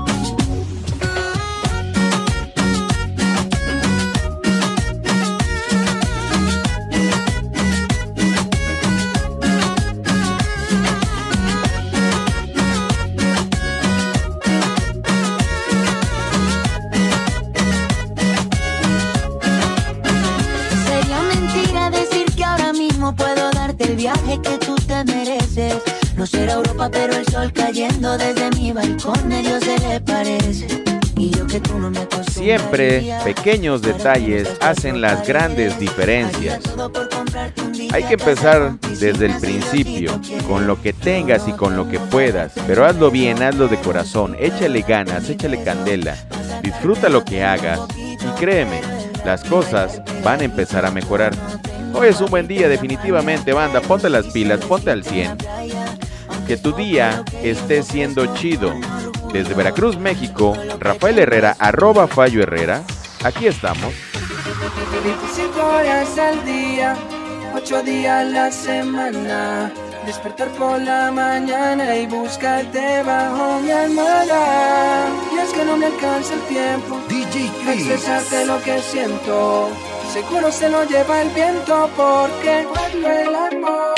Pero 26.89 27.15
el 27.15 27.25
sol 27.27 27.51
cayendo 27.53 28.17
desde 28.17 28.49
mi 28.51 28.71
balcón 28.71 29.27
medio 29.27 29.59
se 29.59 29.77
le 29.79 30.01
parece. 30.01 30.67
Y 31.17 31.29
yo 31.29 31.45
que 31.45 31.59
tú 31.59 31.77
no 31.77 31.91
me 31.91 32.07
Siempre 32.31 33.13
pequeños 33.23 33.83
detalles 33.83 34.49
hacen 34.61 35.01
las 35.01 35.27
grandes 35.27 35.77
diferencias. 35.77 36.61
Hay 37.93 38.03
que 38.03 38.13
empezar 38.13 38.79
desde 38.99 39.27
el 39.27 39.37
principio, 39.37 40.19
con 40.47 40.65
lo 40.65 40.81
que 40.81 40.93
tengas 40.93 41.47
y 41.47 41.51
con 41.51 41.75
lo 41.75 41.87
que 41.87 41.99
puedas, 41.99 42.53
pero 42.65 42.85
hazlo 42.85 43.11
bien, 43.11 43.43
hazlo 43.43 43.67
de 43.67 43.77
corazón, 43.77 44.35
échale 44.39 44.81
ganas, 44.81 45.29
échale 45.29 45.63
candela, 45.63 46.15
disfruta 46.63 47.09
lo 47.09 47.23
que 47.23 47.43
hagas 47.43 47.79
y 47.97 48.39
créeme, 48.39 48.81
las 49.25 49.43
cosas 49.43 50.01
van 50.23 50.41
a 50.41 50.45
empezar 50.45 50.85
a 50.85 50.91
mejorar. 50.91 51.33
Hoy 51.93 52.07
es 52.07 52.21
un 52.21 52.31
buen 52.31 52.47
día 52.47 52.69
definitivamente, 52.69 53.53
banda, 53.53 53.81
ponte 53.81 54.09
las 54.09 54.27
pilas, 54.27 54.61
ponte 54.61 54.89
al 54.89 55.03
100. 55.03 55.37
Que 56.51 56.57
tu 56.57 56.73
día 56.73 57.23
esté 57.41 57.81
siendo 57.81 58.35
chido. 58.35 58.73
Desde 59.31 59.53
Veracruz, 59.53 59.97
México, 59.97 60.53
Rafael 60.81 61.17
Herrera, 61.17 61.55
arroba 61.57 62.07
Fallo 62.07 62.43
Herrera, 62.43 62.83
aquí 63.23 63.47
estamos. 63.47 63.93
25 65.01 65.65
horas 65.65 66.17
al 66.17 66.43
día, 66.43 66.97
8 67.55 67.83
días 67.83 68.19
a 68.19 68.23
la 68.25 68.51
semana. 68.51 69.71
Despertar 70.05 70.49
por 70.49 70.81
la 70.81 71.09
mañana 71.09 71.95
y 71.95 72.05
buscarte 72.07 73.01
bajo 73.03 73.61
mi 73.61 73.71
almohada. 73.71 75.07
Y 75.33 75.37
es 75.37 75.53
que 75.53 75.63
no 75.63 75.77
me 75.77 75.85
alcanza 75.85 76.33
el 76.33 76.41
tiempo 76.41 76.99
DJ 77.07 77.49
de 77.63 77.73
expresarte 77.75 78.45
lo 78.45 78.61
que 78.61 78.81
siento. 78.81 79.69
seguro 80.11 80.51
se 80.51 80.67
lo 80.67 80.83
lleva 80.83 81.21
el 81.21 81.29
viento 81.29 81.89
porque 81.95 82.67
cuando 82.73 83.09
el 83.09 83.35
amor 83.35 83.90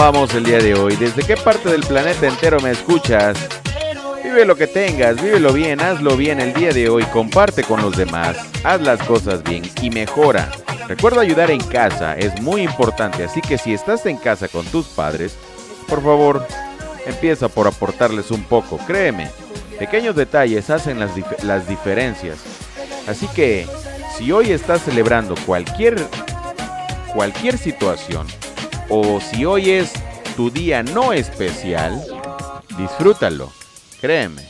vamos 0.00 0.32
el 0.32 0.44
día 0.44 0.58
de 0.58 0.74
hoy? 0.74 0.96
¿Desde 0.96 1.22
qué 1.22 1.36
parte 1.36 1.68
del 1.68 1.82
planeta 1.82 2.26
entero 2.26 2.58
me 2.60 2.70
escuchas? 2.70 3.36
Vive 4.24 4.46
lo 4.46 4.56
que 4.56 4.66
tengas, 4.66 5.20
vívelo 5.20 5.52
bien, 5.52 5.78
hazlo 5.82 6.16
bien 6.16 6.40
el 6.40 6.54
día 6.54 6.72
de 6.72 6.88
hoy, 6.88 7.04
comparte 7.04 7.62
con 7.64 7.82
los 7.82 7.94
demás, 7.98 8.38
haz 8.64 8.80
las 8.80 9.02
cosas 9.02 9.42
bien 9.42 9.70
y 9.82 9.90
mejora. 9.90 10.50
Recuerda 10.88 11.20
ayudar 11.20 11.50
en 11.50 11.60
casa, 11.60 12.16
es 12.16 12.40
muy 12.40 12.62
importante, 12.62 13.24
así 13.24 13.42
que 13.42 13.58
si 13.58 13.74
estás 13.74 14.06
en 14.06 14.16
casa 14.16 14.48
con 14.48 14.64
tus 14.66 14.86
padres, 14.86 15.34
por 15.86 16.02
favor, 16.02 16.46
empieza 17.04 17.48
por 17.48 17.66
aportarles 17.66 18.30
un 18.30 18.44
poco, 18.44 18.78
créeme, 18.78 19.30
pequeños 19.78 20.16
detalles 20.16 20.70
hacen 20.70 20.98
las, 20.98 21.14
dif- 21.14 21.42
las 21.42 21.68
diferencias. 21.68 22.38
Así 23.06 23.28
que, 23.28 23.66
si 24.16 24.32
hoy 24.32 24.50
estás 24.50 24.82
celebrando 24.82 25.34
cualquier, 25.44 26.02
cualquier 27.12 27.58
situación, 27.58 28.26
o 28.90 29.20
si 29.20 29.44
hoy 29.44 29.70
es 29.70 29.92
tu 30.36 30.50
día 30.50 30.82
no 30.82 31.12
especial, 31.12 32.04
disfrútalo. 32.76 33.50
Créeme, 34.00 34.42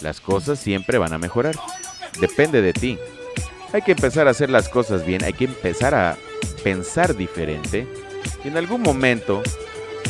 las 0.00 0.20
cosas 0.20 0.58
siempre 0.58 0.98
van 0.98 1.12
a 1.12 1.18
mejorar. 1.18 1.54
Depende 2.20 2.62
de 2.62 2.72
ti. 2.72 2.98
Hay 3.72 3.82
que 3.82 3.92
empezar 3.92 4.26
a 4.26 4.30
hacer 4.30 4.48
las 4.48 4.68
cosas 4.68 5.04
bien, 5.04 5.22
hay 5.22 5.34
que 5.34 5.44
empezar 5.44 5.94
a 5.94 6.16
pensar 6.64 7.16
diferente 7.16 7.86
y 8.44 8.48
en 8.48 8.56
algún 8.56 8.82
momento 8.82 9.42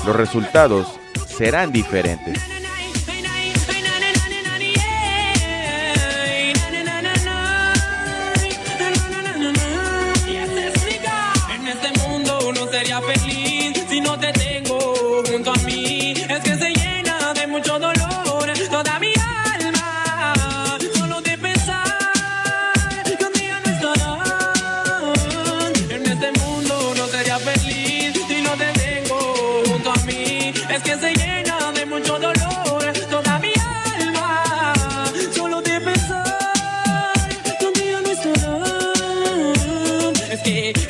los 0.07 0.15
resultados 0.15 0.87
serán 1.27 1.73
diferentes. 1.73 2.56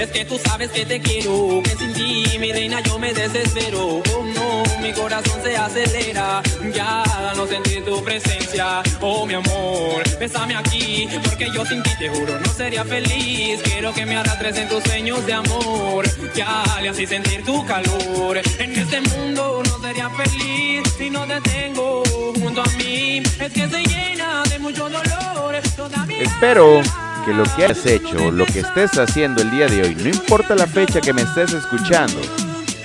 Es 0.06 0.12
que 0.12 0.24
tú 0.24 0.38
sabes 0.38 0.70
que 0.70 0.84
te 0.84 1.00
quiero, 1.00 1.60
que 1.62 1.70
sin 1.70 1.92
ti, 1.92 2.38
mi 2.38 2.52
reina, 2.52 2.80
yo 2.80 2.98
me 2.98 3.12
desespero. 3.12 4.02
Oh 4.14 4.24
no, 4.34 4.62
mi 4.80 4.92
corazón 4.92 5.40
se 5.42 5.56
acelera, 5.56 6.42
ya 6.72 7.04
no 7.36 7.46
sentir 7.46 7.84
tu 7.84 8.02
presencia. 8.02 8.82
Oh 9.00 9.26
mi 9.26 9.34
amor, 9.34 10.02
bésame 10.18 10.54
aquí, 10.56 11.08
porque 11.24 11.50
yo 11.52 11.64
sin 11.66 11.82
ti 11.82 11.90
te 11.98 12.08
juro 12.08 12.38
no 12.38 12.52
sería 12.52 12.84
feliz. 12.84 13.60
Quiero 13.62 13.92
que 13.92 14.06
me 14.06 14.16
arrastres 14.16 14.56
en 14.58 14.68
tus 14.68 14.82
sueños 14.84 15.24
de 15.26 15.32
amor, 15.32 16.04
ya 16.34 16.64
le 16.80 16.88
así 16.88 17.06
sentir 17.06 17.44
tu 17.44 17.64
calor. 17.66 18.40
En 18.58 18.72
este 18.72 19.00
mundo 19.00 19.62
no 19.64 19.78
sería 19.80 20.10
feliz 20.10 20.82
si 20.96 21.10
no 21.10 21.26
te 21.26 21.40
tengo 21.40 22.02
junto 22.34 22.62
a 22.62 22.66
mí. 22.78 23.22
Es 23.40 23.52
que 23.52 23.68
se 23.68 23.82
llena 23.82 24.42
de 24.50 24.58
mucho 24.58 24.88
dolor. 24.88 25.56
toda 25.76 26.06
mi 26.06 26.14
Espero 26.14 26.78
alma. 26.78 27.05
Que 27.26 27.34
lo 27.34 27.42
que 27.56 27.64
has 27.64 27.84
hecho, 27.86 28.30
lo 28.30 28.46
que 28.46 28.60
estés 28.60 28.96
haciendo 28.98 29.42
el 29.42 29.50
día 29.50 29.66
de 29.66 29.82
hoy, 29.82 29.96
no 29.96 30.08
importa 30.08 30.54
la 30.54 30.68
fecha 30.68 31.00
que 31.00 31.12
me 31.12 31.22
estés 31.22 31.52
escuchando, 31.54 32.20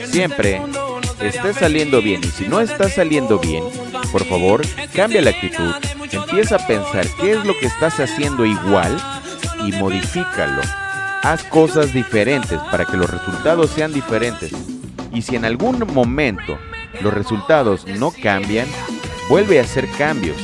siempre 0.06 0.60
esté 1.22 1.54
saliendo 1.54 2.02
bien. 2.02 2.22
Y 2.24 2.28
si 2.28 2.48
no 2.48 2.60
está 2.60 2.90
saliendo 2.90 3.38
bien, 3.38 3.64
por 4.12 4.26
favor, 4.26 4.64
cambia 4.96 5.22
la 5.22 5.30
actitud. 5.30 5.72
Empieza 6.12 6.56
a 6.56 6.66
pensar 6.66 7.06
qué 7.20 7.34
es 7.34 7.46
lo 7.46 7.54
que 7.60 7.68
estás 7.68 8.00
haciendo 8.00 8.44
igual 8.44 8.98
y 9.64 9.74
modifícalo. 9.74 10.64
Haz 11.22 11.44
cosas 11.44 11.94
diferentes 11.94 12.60
para 12.72 12.86
que 12.86 12.98
los 12.98 13.12
resultados 13.12 13.70
sean 13.70 13.94
diferentes. 13.94 14.52
Y 15.14 15.22
si 15.22 15.36
en 15.36 15.46
algún 15.46 15.86
momento 15.94 16.58
los 17.02 17.14
resultados 17.14 17.86
no 17.86 18.12
cambian, 18.12 18.68
vuelve 19.30 19.60
a 19.60 19.64
hacer 19.64 19.88
cambios. 20.00 20.38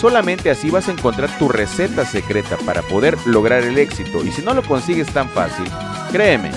Solamente 0.00 0.50
así 0.50 0.70
vas 0.70 0.88
a 0.88 0.92
encontrar 0.92 1.30
tu 1.38 1.48
receta 1.48 2.04
secreta 2.04 2.58
para 2.66 2.82
poder 2.82 3.16
lograr 3.24 3.62
el 3.62 3.78
éxito. 3.78 4.22
Y 4.22 4.30
si 4.30 4.42
no 4.42 4.52
lo 4.52 4.62
consigues 4.62 5.08
tan 5.08 5.30
fácil, 5.30 5.64
créeme, 6.12 6.50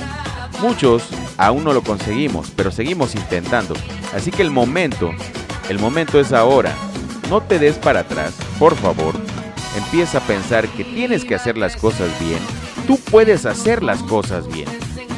muchos 0.62 1.08
aún 1.38 1.64
no 1.64 1.72
lo 1.72 1.82
conseguimos, 1.82 2.52
pero 2.54 2.70
seguimos 2.70 3.16
intentando. 3.16 3.76
Así 4.14 4.30
que 4.30 4.42
el 4.42 4.52
momento, 4.52 5.12
el 5.70 5.80
momento 5.80 6.20
es 6.20 6.34
ahora. 6.34 6.74
No 7.30 7.40
te 7.42 7.60
des 7.60 7.78
para 7.78 8.02
atrás, 8.02 8.34
por 8.60 8.76
favor. 8.76 9.16
Empieza 9.78 10.18
a 10.18 10.22
pensar 10.22 10.68
que 10.68 10.84
tienes 10.84 11.24
que 11.24 11.36
hacer 11.36 11.58
las 11.58 11.78
cosas 11.78 12.10
bien. 12.20 12.40
Tú 12.88 13.00
puedes 13.10 13.46
hacer 13.46 13.84
las 13.84 14.04
cosas 14.04 14.48
bien. 14.52 14.68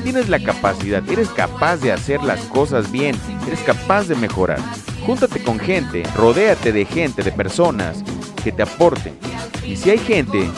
Tienes 0.04 0.30
la 0.30 0.40
capacidad, 0.40 1.08
eres 1.10 1.30
capaz 1.30 1.78
de 1.78 1.92
hacer 1.92 2.22
las 2.24 2.42
cosas 2.42 2.92
bien, 2.92 3.16
eres 3.48 3.62
capaz 3.62 4.08
de 4.08 4.16
mejorar. 4.16 4.60
Júntate 5.06 5.44
con 5.44 5.60
gente, 5.60 6.04
rodéate 6.16 6.72
de 6.72 6.86
gente, 6.86 7.24
de 7.24 7.32
personas 7.32 8.04
que 8.42 8.52
te 8.52 8.64
aporten. 8.64 9.14
Y 9.66 9.76
si 9.76 9.92
hay 9.92 10.00
gente 10.00 10.50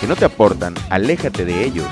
que 0.00 0.06
no 0.06 0.16
te 0.16 0.24
aportan, 0.24 0.74
aléjate 0.88 1.44
de 1.44 1.64
ellos. 1.64 1.86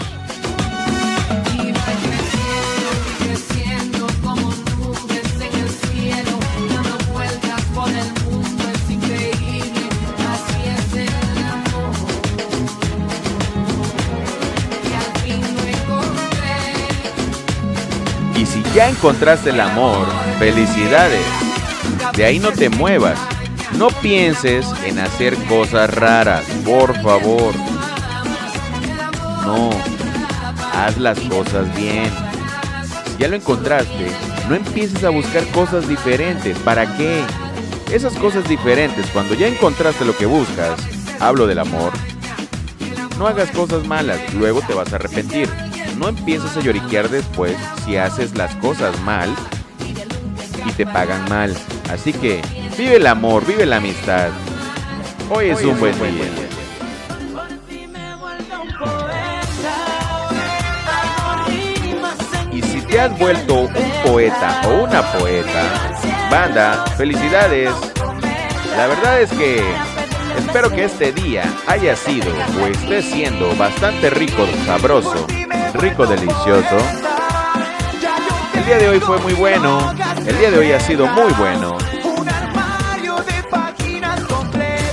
Y 18.37 18.47
si 18.47 18.63
ya 18.75 18.89
encontraste 18.89 19.51
el 19.51 19.61
amor, 19.61 20.07
felicidades. 20.39 21.25
De 22.15 22.25
ahí 22.25 22.39
no 22.39 22.53
te 22.53 22.69
muevas. 22.69 23.38
No 23.79 23.91
pienses 24.03 24.67
en 24.85 24.99
hacer 24.99 25.37
cosas 25.45 25.95
raras, 25.95 26.45
por 26.65 27.01
favor. 27.01 27.55
No, 29.47 29.71
haz 30.75 30.99
las 30.99 31.21
cosas 31.21 31.73
bien. 31.77 32.11
Si 33.07 33.23
ya 33.23 33.29
lo 33.29 33.37
encontraste, 33.37 34.11
no 34.49 34.57
empieces 34.57 35.05
a 35.05 35.11
buscar 35.11 35.47
cosas 35.53 35.87
diferentes. 35.89 36.59
¿Para 36.59 36.97
qué? 36.97 37.23
Esas 37.93 38.15
cosas 38.15 38.49
diferentes, 38.49 39.07
cuando 39.13 39.35
ya 39.35 39.47
encontraste 39.47 40.05
lo 40.05 40.17
que 40.17 40.27
buscas, 40.27 40.81
hablo 41.21 41.47
del 41.47 41.61
amor, 41.61 41.93
no 43.17 43.29
hagas 43.29 43.53
cosas 43.53 43.87
malas, 43.87 44.19
luego 44.35 44.61
te 44.61 44.75
vas 44.75 44.93
a 44.93 44.97
arrepentir. 44.97 45.49
No 45.97 46.09
empieces 46.09 46.57
a 46.57 46.61
lloriquear 46.61 47.11
después 47.11 47.57
si 47.85 47.97
haces 47.97 48.37
las 48.37 48.57
cosas 48.57 49.01
mal 49.03 49.33
y 50.67 50.73
te 50.73 50.85
pagan 50.85 51.29
mal. 51.29 51.57
Así 51.93 52.13
que 52.13 52.43
vive 52.79 52.97
el 52.97 53.07
amor, 53.09 53.45
vive 53.45 53.67
la 53.67 53.79
amistad. 53.79 54.29
Hoy 55.29 55.51
es 55.51 55.65
un 55.65 55.79
buen 55.81 55.93
día. 55.99 56.31
Y 62.53 62.63
si 62.63 62.81
te 62.83 63.01
has 63.01 63.19
vuelto 63.19 63.55
un 63.63 63.73
poeta 64.07 64.63
o 64.69 64.85
una 64.85 65.03
poeta, 65.13 65.99
banda, 66.31 66.85
felicidades. 66.97 67.75
La 68.77 68.87
verdad 68.87 69.23
es 69.23 69.31
que 69.33 69.61
espero 70.39 70.71
que 70.71 70.85
este 70.85 71.13
día 71.13 71.53
haya 71.67 71.97
sido 71.97 72.33
o 72.63 72.67
esté 72.67 73.03
siendo 73.03 73.57
bastante 73.57 74.09
rico, 74.09 74.47
sabroso, 74.67 75.27
rico, 75.75 76.07
delicioso. 76.07 76.79
día 78.65 78.79
de 78.79 78.89
hoy 78.89 79.01
fue 79.01 79.19
muy 79.19 79.33
bueno. 79.33 79.95
El 80.25 80.39
día 80.39 80.51
de 80.53 80.59
hoy 80.59 80.73
ha 80.73 80.81
sido 80.81 81.07
muy 81.09 81.33
bueno. 81.33 81.88